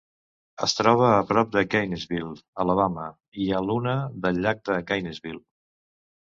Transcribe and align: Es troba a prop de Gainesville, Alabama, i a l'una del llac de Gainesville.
Es 0.67 0.73
troba 0.77 1.09
a 1.17 1.19
prop 1.31 1.51
de 1.55 1.61
Gainesville, 1.73 2.31
Alabama, 2.63 3.05
i 3.45 3.47
a 3.59 3.61
l'una 3.67 3.95
del 4.25 4.41
llac 4.47 4.65
de 4.71 4.81
Gainesville. 4.91 5.45